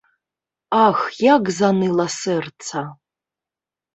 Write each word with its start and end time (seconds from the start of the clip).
Ах, 0.85 1.01
як 1.35 1.43
заныла 1.59 2.07
сэрца. 2.21 2.81